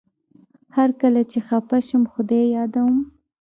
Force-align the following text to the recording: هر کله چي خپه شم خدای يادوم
هر 0.75 0.89
کله 1.01 1.21
چي 1.31 1.39
خپه 1.47 1.77
شم 1.87 2.03
خدای 2.13 2.45
يادوم 2.57 2.95